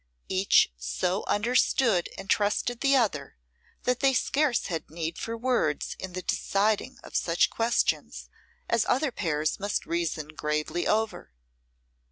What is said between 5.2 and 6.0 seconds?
words